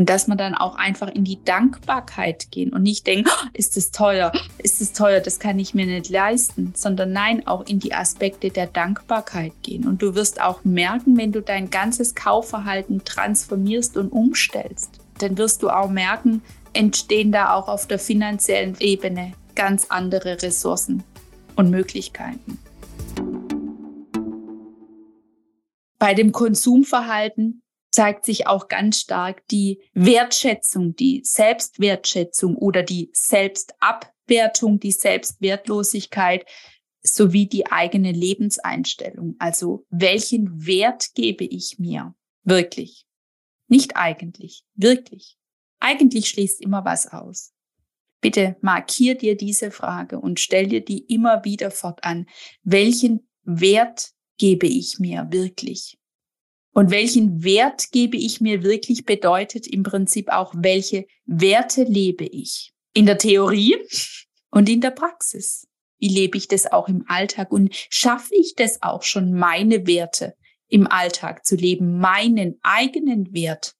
[0.00, 3.76] Und dass man dann auch einfach in die Dankbarkeit gehen und nicht denken, oh, ist
[3.76, 7.80] es teuer, ist es teuer, das kann ich mir nicht leisten, sondern nein, auch in
[7.80, 9.86] die Aspekte der Dankbarkeit gehen.
[9.86, 15.62] Und du wirst auch merken, wenn du dein ganzes Kaufverhalten transformierst und umstellst, dann wirst
[15.62, 16.40] du auch merken,
[16.72, 21.04] entstehen da auch auf der finanziellen Ebene ganz andere Ressourcen
[21.56, 22.58] und Möglichkeiten.
[25.98, 27.60] Bei dem Konsumverhalten
[27.90, 36.46] zeigt sich auch ganz stark die Wertschätzung, die Selbstwertschätzung oder die Selbstabwertung, die Selbstwertlosigkeit
[37.02, 39.36] sowie die eigene Lebenseinstellung.
[39.38, 43.06] Also welchen Wert gebe ich mir wirklich?
[43.68, 45.36] Nicht eigentlich, wirklich.
[45.78, 47.52] Eigentlich schließt immer was aus.
[48.20, 52.26] Bitte markier dir diese Frage und stell dir die immer wieder fortan.
[52.62, 55.99] Welchen Wert gebe ich mir wirklich?
[56.72, 62.72] Und welchen Wert gebe ich mir wirklich bedeutet im Prinzip auch, welche Werte lebe ich?
[62.92, 63.76] In der Theorie
[64.50, 65.66] und in der Praxis.
[65.98, 67.52] Wie lebe ich das auch im Alltag?
[67.52, 70.34] Und schaffe ich das auch schon, meine Werte
[70.68, 73.74] im Alltag zu leben, meinen eigenen Wert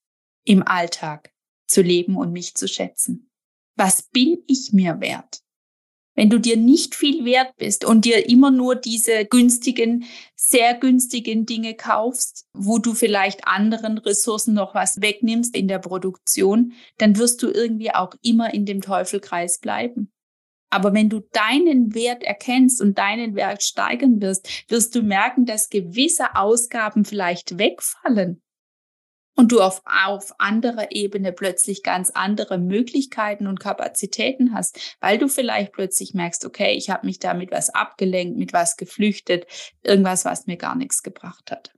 [0.44, 1.32] im Alltag
[1.66, 3.30] zu leben und mich zu schätzen?
[3.76, 5.40] Was bin ich mir wert?
[6.20, 10.04] Wenn du dir nicht viel wert bist und dir immer nur diese günstigen,
[10.36, 16.74] sehr günstigen Dinge kaufst, wo du vielleicht anderen Ressourcen noch was wegnimmst in der Produktion,
[16.98, 20.12] dann wirst du irgendwie auch immer in dem Teufelkreis bleiben.
[20.68, 25.70] Aber wenn du deinen Wert erkennst und deinen Wert steigern wirst, wirst du merken, dass
[25.70, 28.42] gewisse Ausgaben vielleicht wegfallen
[29.40, 35.28] und du auf, auf anderer Ebene plötzlich ganz andere Möglichkeiten und Kapazitäten hast, weil du
[35.28, 39.46] vielleicht plötzlich merkst, okay, ich habe mich da mit was abgelenkt, mit was geflüchtet,
[39.82, 41.72] irgendwas, was mir gar nichts gebracht hat.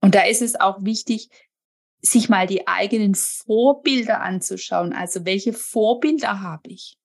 [0.00, 1.28] Und da ist es auch wichtig,
[2.00, 4.92] sich mal die eigenen Vorbilder anzuschauen.
[4.92, 6.98] Also welche Vorbilder habe ich?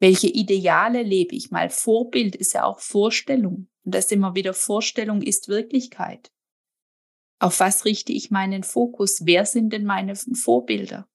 [0.00, 1.68] Welche Ideale lebe ich mal?
[1.68, 3.68] Vorbild ist ja auch Vorstellung.
[3.84, 6.30] Und das immer wieder Vorstellung ist Wirklichkeit.
[7.38, 9.20] Auf was richte ich meinen Fokus?
[9.24, 11.06] Wer sind denn meine Vorbilder?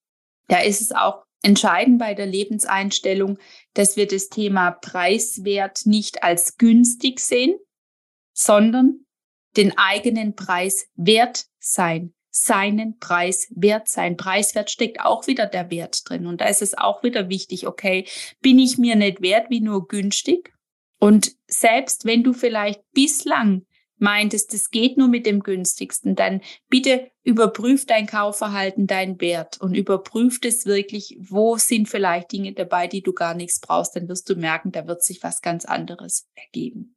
[0.48, 3.40] Da ist es auch entscheidend bei der Lebenseinstellung,
[3.74, 7.58] dass wir das Thema Preiswert nicht als günstig sehen,
[8.34, 9.06] sondern
[9.58, 14.16] den eigenen Preis wert sein seinen Preis wert sein.
[14.16, 16.26] Preiswert steckt auch wieder der Wert drin.
[16.26, 18.08] Und da ist es auch wieder wichtig, okay,
[18.42, 20.54] bin ich mir nicht wert wie nur günstig?
[20.98, 23.66] Und selbst wenn du vielleicht bislang
[24.02, 29.76] meintest, es geht nur mit dem günstigsten, dann bitte überprüf dein Kaufverhalten, deinen Wert und
[29.76, 34.30] überprüf es wirklich, wo sind vielleicht Dinge dabei, die du gar nichts brauchst, dann wirst
[34.30, 36.96] du merken, da wird sich was ganz anderes ergeben.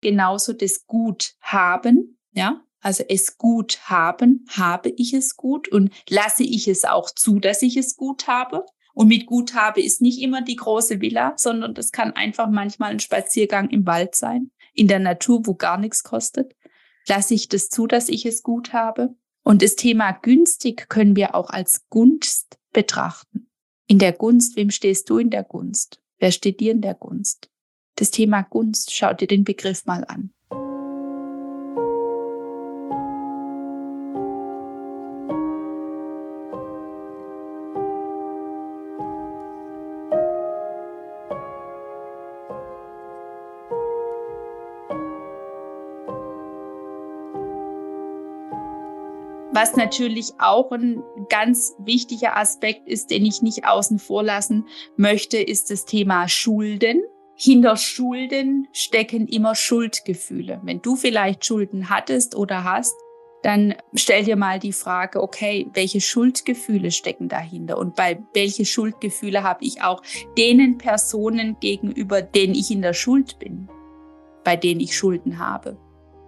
[0.00, 6.44] Genauso das Gut haben, ja, also es gut haben, habe ich es gut und lasse
[6.44, 8.64] ich es auch zu, dass ich es gut habe.
[8.98, 12.90] Und mit gut habe ist nicht immer die große Villa, sondern das kann einfach manchmal
[12.90, 16.56] ein Spaziergang im Wald sein, in der Natur, wo gar nichts kostet.
[17.06, 19.14] Lasse ich das zu, dass ich es gut habe?
[19.44, 23.48] Und das Thema günstig können wir auch als Gunst betrachten.
[23.86, 26.02] In der Gunst, wem stehst du in der Gunst?
[26.18, 27.50] Wer steht dir in der Gunst?
[27.94, 30.32] Das Thema Gunst, schau dir den Begriff mal an.
[49.60, 55.36] Was natürlich auch ein ganz wichtiger Aspekt ist, den ich nicht außen vor lassen möchte,
[55.36, 57.02] ist das Thema Schulden.
[57.34, 60.60] Hinter Schulden stecken immer Schuldgefühle.
[60.62, 62.94] Wenn du vielleicht Schulden hattest oder hast,
[63.42, 69.42] dann stell dir mal die Frage, okay, welche Schuldgefühle stecken dahinter und bei welche Schuldgefühle
[69.42, 70.02] habe ich auch
[70.36, 73.68] denen Personen gegenüber, denen ich in der Schuld bin,
[74.44, 75.76] bei denen ich Schulden habe?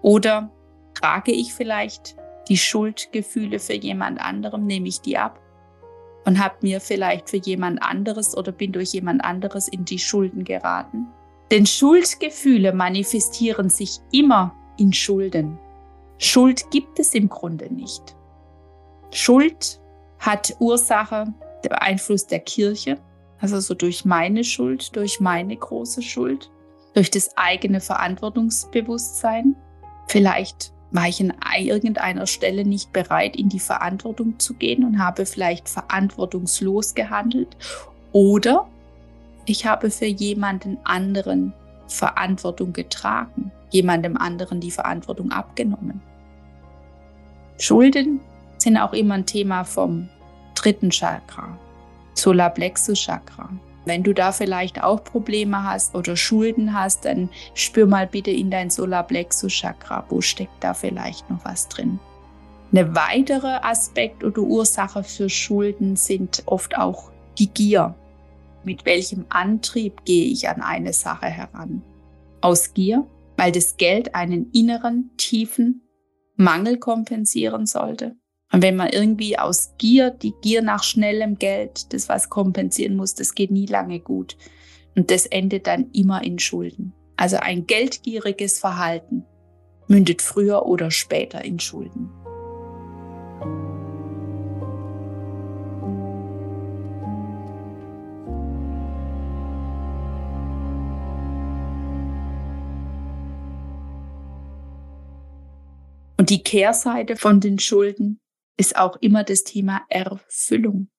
[0.03, 0.53] Oder
[0.95, 2.16] trage ich vielleicht
[2.48, 5.40] die Schuldgefühle für jemand anderem, nehme ich die ab
[6.24, 10.44] und habe mir vielleicht für jemand anderes oder bin durch jemand anderes in die Schulden
[10.44, 11.07] geraten.
[11.50, 15.59] Denn Schuldgefühle manifestieren sich immer in Schulden.
[16.18, 18.16] Schuld gibt es im Grunde nicht.
[19.11, 19.81] Schuld
[20.18, 21.33] hat Ursache
[21.64, 22.98] der Einfluss der Kirche,
[23.40, 26.50] also so durch meine Schuld, durch meine große Schuld,
[26.94, 29.57] durch das eigene Verantwortungsbewusstsein,
[30.09, 35.26] vielleicht war ich an irgendeiner Stelle nicht bereit, in die Verantwortung zu gehen und habe
[35.26, 37.57] vielleicht verantwortungslos gehandelt.
[38.12, 38.68] Oder
[39.46, 41.53] ich habe für jemanden anderen
[41.86, 46.01] Verantwortung getragen, jemandem anderen die Verantwortung abgenommen.
[47.59, 48.20] Schulden
[48.59, 50.09] sind auch immer ein Thema vom
[50.55, 51.59] dritten Chakra,
[52.14, 53.51] Solarplexus Chakra.
[53.87, 58.51] Wenn du da vielleicht auch Probleme hast oder Schulden hast, dann spür mal bitte in
[58.51, 61.99] dein Solarplexus Chakra, wo steckt da vielleicht noch was drin.
[62.72, 67.95] Eine weitere Aspekt oder Ursache für Schulden sind oft auch die Gier.
[68.62, 71.83] Mit welchem Antrieb gehe ich an eine Sache heran?
[72.43, 73.07] Aus Gier,
[73.37, 75.83] weil das Geld einen inneren, tiefen
[76.37, 78.16] Mangel kompensieren sollte.
[78.53, 83.14] Und wenn man irgendwie aus Gier, die Gier nach schnellem Geld, das was kompensieren muss,
[83.14, 84.36] das geht nie lange gut.
[84.96, 86.92] Und das endet dann immer in Schulden.
[87.16, 89.24] Also ein geldgieriges Verhalten
[89.86, 92.11] mündet früher oder später in Schulden.
[106.16, 108.20] Und die Kehrseite von den Schulden
[108.61, 110.91] ist auch immer das Thema Erfüllung.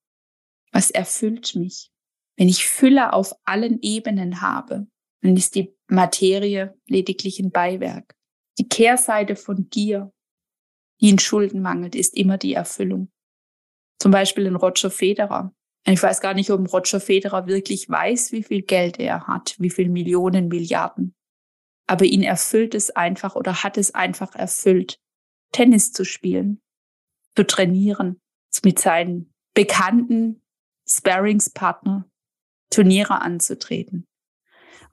[0.72, 1.91] Was erfüllt mich?
[2.36, 4.88] Wenn ich Fülle auf allen Ebenen habe,
[5.22, 8.16] dann ist die Materie lediglich ein Beiwerk.
[8.57, 10.12] Die Kehrseite von Gier,
[10.99, 13.12] die in Schulden mangelt, ist immer die Erfüllung.
[13.99, 15.53] Zum Beispiel in Roger Federer.
[15.86, 19.70] Ich weiß gar nicht, ob Roger Federer wirklich weiß, wie viel Geld er hat, wie
[19.70, 21.14] viel Millionen, Milliarden.
[21.86, 24.99] Aber ihn erfüllt es einfach oder hat es einfach erfüllt,
[25.51, 26.62] Tennis zu spielen,
[27.36, 28.21] zu trainieren,
[28.63, 30.41] mit seinen bekannten
[30.88, 32.09] Sparringspartner
[32.69, 34.05] Turniere anzutreten.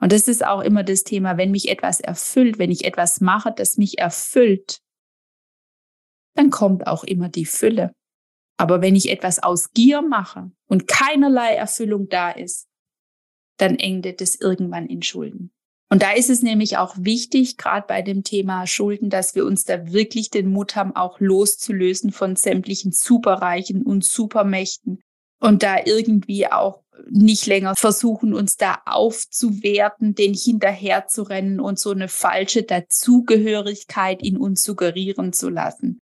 [0.01, 3.53] Und das ist auch immer das Thema, wenn mich etwas erfüllt, wenn ich etwas mache,
[3.53, 4.81] das mich erfüllt,
[6.35, 7.93] dann kommt auch immer die Fülle.
[8.57, 12.69] Aber wenn ich etwas aus Gier mache und keinerlei Erfüllung da ist,
[13.57, 15.53] dann endet es irgendwann in Schulden.
[15.91, 19.65] Und da ist es nämlich auch wichtig, gerade bei dem Thema Schulden, dass wir uns
[19.65, 25.01] da wirklich den Mut haben, auch loszulösen von sämtlichen Superreichen und Supermächten
[25.41, 31.79] und da irgendwie auch nicht länger versuchen, uns da aufzuwerten, den hinterher zu rennen und
[31.79, 36.01] so eine falsche Dazugehörigkeit in uns suggerieren zu lassen.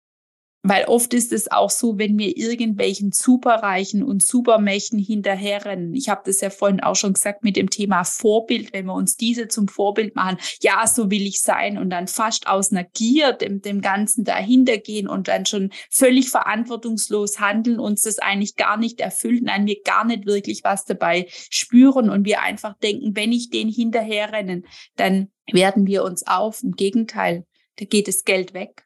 [0.63, 5.95] Weil oft ist es auch so, wenn wir irgendwelchen Superreichen und Supermächten hinterherrennen.
[5.95, 9.17] Ich habe das ja vorhin auch schon gesagt mit dem Thema Vorbild, wenn wir uns
[9.17, 13.33] diese zum Vorbild machen, ja, so will ich sein und dann fast aus einer Gier
[13.33, 18.77] dem, dem Ganzen dahinter gehen und dann schon völlig verantwortungslos handeln, uns das eigentlich gar
[18.77, 23.33] nicht erfüllt, nein, wir gar nicht wirklich was dabei spüren und wir einfach denken, wenn
[23.33, 26.63] ich den hinterherrennen, dann werden wir uns auf.
[26.63, 27.47] Im Gegenteil,
[27.77, 28.85] da geht das Geld weg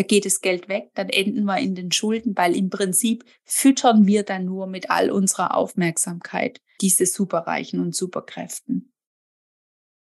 [0.00, 4.06] da geht das Geld weg, dann enden wir in den Schulden, weil im Prinzip füttern
[4.06, 8.94] wir dann nur mit all unserer Aufmerksamkeit diese Superreichen und Superkräften.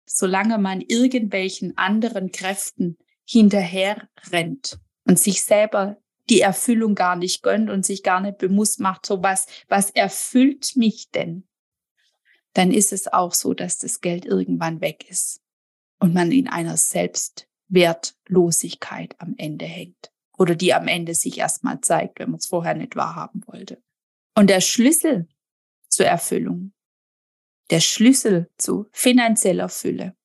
[0.06, 5.98] Solange man irgendwelchen anderen Kräften hinterher rennt und sich selber
[6.30, 10.78] die Erfüllung gar nicht gönnt und sich gar nicht bewusst macht, so was, was erfüllt
[10.78, 11.46] mich denn?
[12.54, 15.42] Dann ist es auch so, dass das Geld irgendwann weg ist
[16.00, 21.82] und man in einer selbst Wertlosigkeit am Ende hängt oder die am Ende sich erstmal
[21.82, 23.82] zeigt, wenn man es vorher nicht wahrhaben wollte.
[24.36, 25.28] Und der Schlüssel
[25.88, 26.74] zur Erfüllung,
[27.70, 30.16] der Schlüssel zu finanzieller Fülle,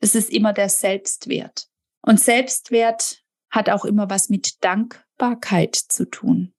[0.00, 1.68] das ist immer der Selbstwert.
[2.02, 6.52] Und Selbstwert hat auch immer was mit Dankbarkeit zu tun.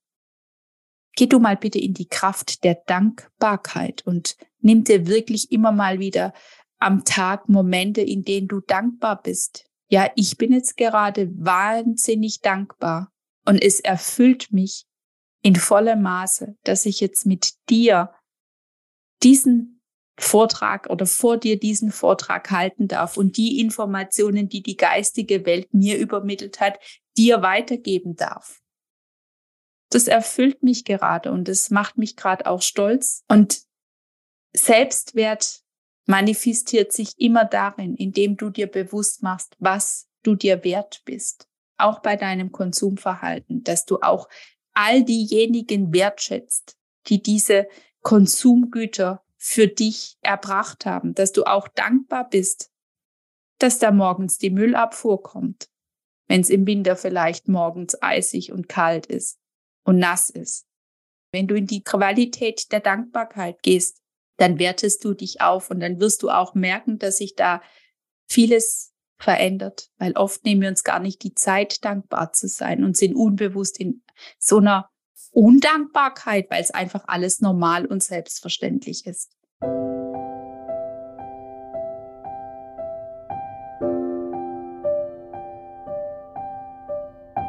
[1.16, 6.00] Geh du mal bitte in die Kraft der Dankbarkeit und nimm dir wirklich immer mal
[6.00, 6.34] wieder
[6.80, 13.12] am Tag Momente, in denen du dankbar bist, ja, ich bin jetzt gerade wahnsinnig dankbar
[13.46, 14.86] und es erfüllt mich
[15.42, 18.14] in vollem Maße, dass ich jetzt mit dir
[19.24, 19.82] diesen
[20.20, 25.74] Vortrag oder vor dir diesen Vortrag halten darf und die Informationen, die die geistige Welt
[25.74, 26.80] mir übermittelt hat,
[27.18, 28.62] dir weitergeben darf.
[29.90, 33.62] Das erfüllt mich gerade und das macht mich gerade auch stolz und
[34.54, 35.64] Selbstwert
[36.08, 41.48] manifestiert sich immer darin, indem du dir bewusst machst, was du dir wert bist.
[41.78, 44.28] Auch bei deinem Konsumverhalten, dass du auch
[44.74, 46.78] all diejenigen wertschätzt,
[47.08, 47.68] die diese
[48.02, 52.72] Konsumgüter für dich erbracht haben, dass du auch dankbar bist,
[53.60, 55.70] dass da morgens die Müllabfuhr kommt,
[56.28, 59.40] wenn es im Winter vielleicht morgens eisig und kalt ist
[59.84, 60.66] und nass ist.
[61.32, 64.02] Wenn du in die Qualität der Dankbarkeit gehst,
[64.38, 67.62] dann wertest du dich auf und dann wirst du auch merken, dass sich da
[68.28, 72.96] vieles verändert, weil oft nehmen wir uns gar nicht die Zeit, dankbar zu sein und
[72.96, 74.04] sind unbewusst in
[74.38, 74.90] so einer
[75.32, 79.32] Undankbarkeit, weil es einfach alles normal und selbstverständlich ist.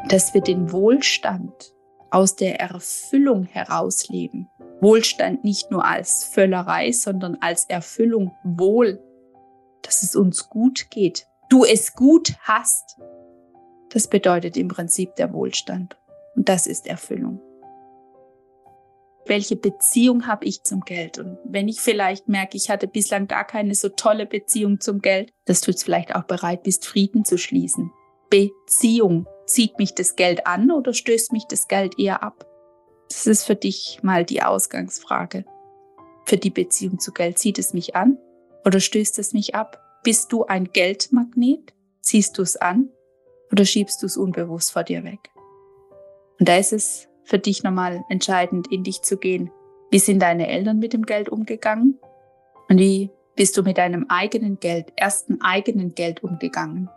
[0.09, 1.71] Dass wir den Wohlstand
[2.09, 4.49] aus der Erfüllung herausleben
[4.81, 8.99] Wohlstand nicht nur als Völlerei, sondern als Erfüllung wohl,
[9.81, 12.97] dass es uns gut geht, du es gut hast.
[13.89, 15.97] Das bedeutet im Prinzip der Wohlstand.
[16.35, 17.41] Und das ist Erfüllung.
[19.25, 21.19] Welche Beziehung habe ich zum Geld?
[21.19, 25.31] Und wenn ich vielleicht merke, ich hatte bislang gar keine so tolle Beziehung zum Geld,
[25.45, 27.91] dass du jetzt vielleicht auch bereit bist, Frieden zu schließen.
[28.29, 29.27] Beziehung.
[29.45, 32.48] Zieht mich das Geld an oder stößt mich das Geld eher ab?
[33.09, 35.43] Das ist für dich mal die Ausgangsfrage.
[36.25, 38.17] Für die Beziehung zu Geld zieht es mich an
[38.63, 39.81] oder stößt es mich ab?
[40.03, 41.73] Bist du ein Geldmagnet?
[42.01, 42.89] Ziehst du es an
[43.51, 45.31] oder schiebst du es unbewusst vor dir weg?
[46.39, 49.51] Und da ist es für dich nochmal entscheidend, in dich zu gehen.
[49.91, 51.97] Wie sind deine Eltern mit dem Geld umgegangen?
[52.69, 56.89] Und wie bist du mit deinem eigenen Geld, ersten eigenen Geld umgegangen?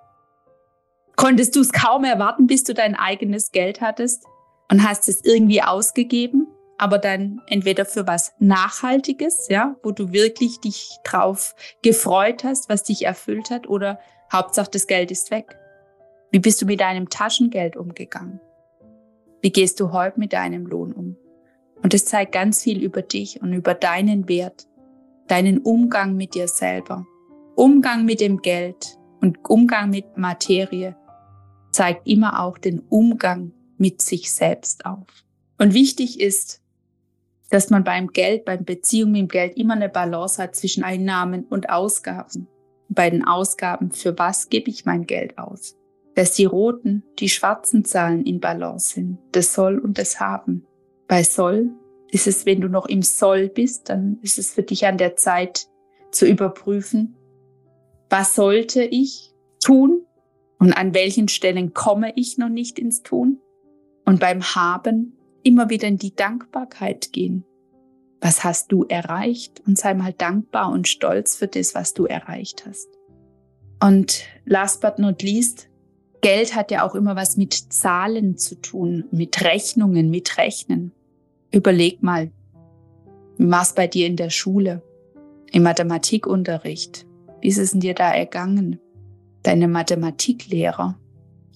[1.17, 4.27] Konntest du es kaum erwarten, bis du dein eigenes Geld hattest
[4.73, 6.47] und hast es irgendwie ausgegeben,
[6.79, 12.83] aber dann entweder für was Nachhaltiges, ja, wo du wirklich dich drauf gefreut hast, was
[12.83, 14.01] dich erfüllt hat, oder
[14.33, 15.59] Hauptsache das Geld ist weg.
[16.31, 18.41] Wie bist du mit deinem Taschengeld umgegangen?
[19.43, 21.17] Wie gehst du heute mit deinem Lohn um?
[21.83, 24.67] Und es zeigt ganz viel über dich und über deinen Wert,
[25.29, 27.05] deinen Umgang mit dir selber.
[27.57, 30.97] Umgang mit dem Geld und Umgang mit Materie
[31.73, 33.53] zeigt immer auch den Umgang
[33.83, 35.07] mit sich selbst auf.
[35.59, 36.63] Und wichtig ist,
[37.51, 41.45] dass man beim Geld, beim Beziehung mit dem Geld immer eine Balance hat zwischen Einnahmen
[41.45, 42.49] und Ausgaben.
[42.89, 45.77] Bei den Ausgaben, für was gebe ich mein Geld aus?
[46.15, 50.67] dass die roten, die schwarzen Zahlen in Balance sind, das Soll und das Haben.
[51.09, 51.71] Bei Soll
[52.11, 55.17] ist es, wenn du noch im Soll bist, dann ist es für dich an der
[55.17, 55.67] Zeit
[56.11, 57.17] zu überprüfen,
[58.11, 59.33] was sollte ich
[59.65, 60.05] tun
[60.59, 63.41] und an welchen Stellen komme ich noch nicht ins Tun.
[64.05, 67.45] Und beim Haben immer wieder in die Dankbarkeit gehen.
[68.21, 69.63] Was hast du erreicht?
[69.67, 72.89] Und sei mal dankbar und stolz für das, was du erreicht hast.
[73.83, 75.69] Und last but not least,
[76.21, 80.93] Geld hat ja auch immer was mit Zahlen zu tun, mit Rechnungen, mit Rechnen.
[81.51, 82.31] Überleg mal,
[83.39, 84.83] wie war es bei dir in der Schule,
[85.51, 87.07] im Mathematikunterricht?
[87.41, 88.79] Wie ist es in dir da ergangen?
[89.43, 90.97] Deine Mathematiklehrer.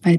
[0.02, 0.18] Weil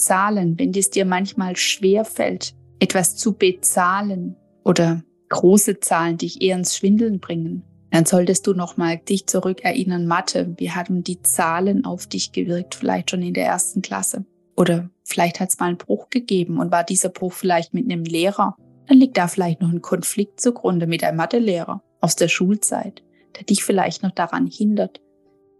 [0.00, 4.34] bezahlen, wenn es dir manchmal schwer fällt, etwas zu bezahlen
[4.64, 10.54] oder große Zahlen dich eher ins Schwindeln bringen, dann solltest du nochmal dich zurückerinnern, Mathe,
[10.56, 14.24] wie haben die Zahlen auf dich gewirkt, vielleicht schon in der ersten Klasse.
[14.56, 18.04] Oder vielleicht hat es mal einen Bruch gegeben und war dieser Bruch vielleicht mit einem
[18.04, 18.56] Lehrer.
[18.86, 23.02] Dann liegt da vielleicht noch ein Konflikt zugrunde mit einem Mathelehrer aus der Schulzeit,
[23.36, 25.02] der dich vielleicht noch daran hindert,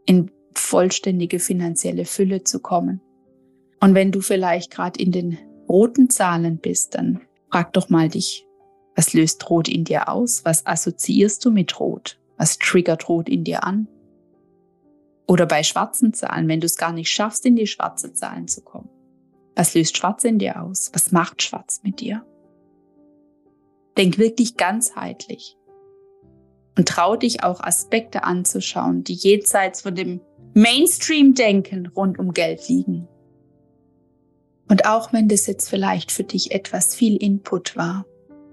[0.07, 3.03] in vollständige finanzielle Fülle zu kommen.
[3.81, 7.21] Und wenn du vielleicht gerade in den roten Zahlen bist, dann
[7.51, 8.47] frag doch mal dich,
[8.95, 10.45] was löst Rot in dir aus?
[10.45, 12.19] Was assoziierst du mit Rot?
[12.37, 13.89] Was triggert Rot in dir an?
[15.27, 18.63] Oder bei schwarzen Zahlen, wenn du es gar nicht schaffst, in die schwarze Zahlen zu
[18.63, 18.89] kommen.
[19.55, 20.91] Was löst Schwarz in dir aus?
[20.93, 22.25] Was macht Schwarz mit dir?
[23.97, 25.57] Denk wirklich ganzheitlich
[26.77, 30.21] und trau dich auch Aspekte anzuschauen, die jenseits von dem
[30.55, 33.07] Mainstream-Denken rund um Geld liegen.
[34.71, 38.07] Und auch wenn das jetzt vielleicht für dich etwas viel Input war,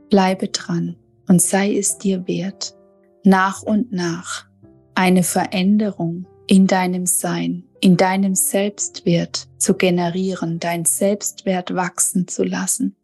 [0.09, 0.97] bleibe dran
[1.27, 2.75] und sei es dir wert,
[3.23, 4.47] nach und nach
[4.95, 12.95] eine Veränderung in deinem Sein, in deinem Selbstwert zu generieren, dein Selbstwert wachsen zu lassen,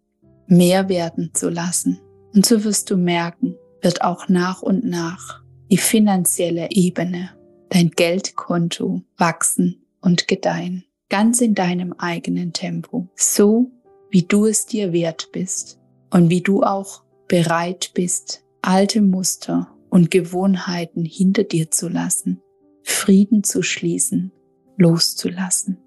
[0.47, 1.99] mehr werden zu lassen.
[2.33, 7.29] Und so wirst du merken, wird auch nach und nach die finanzielle Ebene,
[7.69, 13.71] dein Geldkonto wachsen und gedeihen, ganz in deinem eigenen Tempo, so
[14.09, 15.79] wie du es dir wert bist
[16.11, 22.41] und wie du auch bereit bist, alte Muster und Gewohnheiten hinter dir zu lassen,
[22.83, 24.31] Frieden zu schließen,
[24.77, 25.77] loszulassen.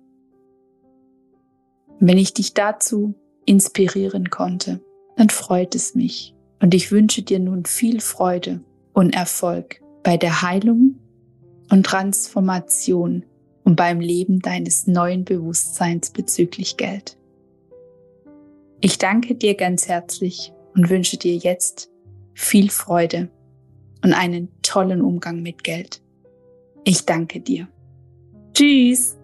[1.98, 3.14] Wenn ich dich dazu
[3.46, 4.80] inspirieren konnte,
[5.16, 8.60] dann freut es mich und ich wünsche dir nun viel Freude
[8.92, 10.98] und Erfolg bei der Heilung
[11.70, 13.24] und Transformation
[13.66, 17.18] und beim Leben deines neuen Bewusstseins bezüglich Geld.
[18.80, 21.90] Ich danke dir ganz herzlich und wünsche dir jetzt
[22.32, 23.28] viel Freude
[24.04, 26.00] und einen tollen Umgang mit Geld.
[26.84, 27.66] Ich danke dir.
[28.54, 29.15] Tschüss.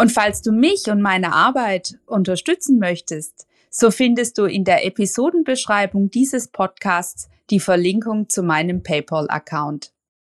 [0.00, 6.10] Und falls du mich und meine Arbeit unterstützen möchtest, so findest du in der Episodenbeschreibung
[6.10, 9.92] dieses Podcasts die Verlinkung zu meinem PayPal-Account.